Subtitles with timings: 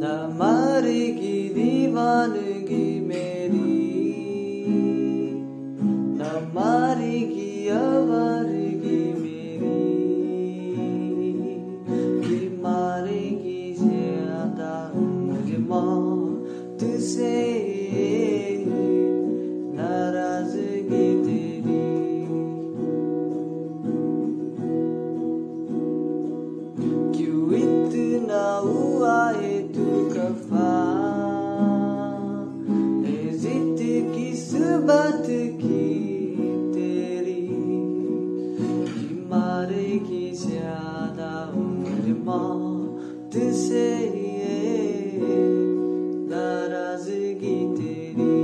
[0.00, 0.08] न
[0.38, 3.76] मरेगी दीवानगी मेरी
[6.18, 9.70] न मरेगी अवरगी मेरी
[12.26, 17.34] बीमारेगी ज्यादा मुझे मौत से
[19.78, 21.80] नाराजगी तेरी
[27.16, 27.75] क्यों
[28.28, 29.18] naua
[29.52, 30.72] e tu kafa
[33.14, 35.84] Ezite ki subate ki
[36.74, 37.40] teri
[38.88, 41.34] Kimare ki siada
[41.64, 42.42] urma
[43.32, 44.58] te seiye
[46.30, 48.40] Narazu ki teri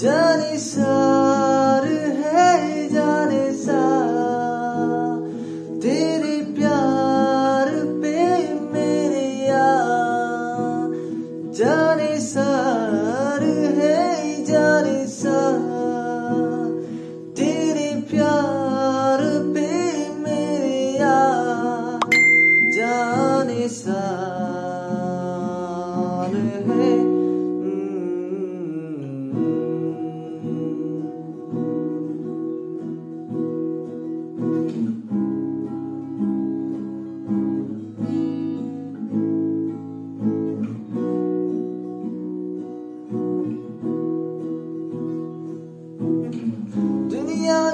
[0.00, 0.97] Jani sa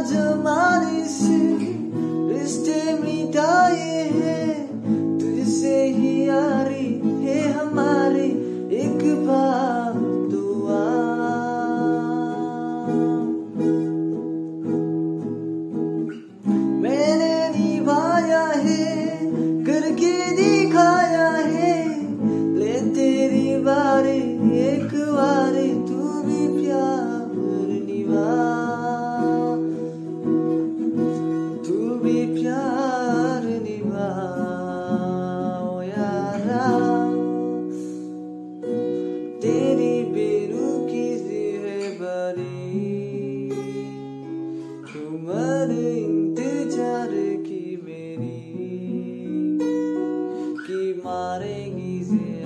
[0.05, 1.63] acımalısın,
[2.45, 3.74] istemi daha.
[45.45, 47.11] हर इंतज़ार
[47.47, 48.39] की मेरी
[50.59, 52.44] कि मारेगी से